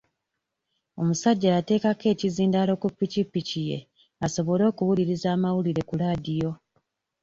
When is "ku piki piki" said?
2.81-3.61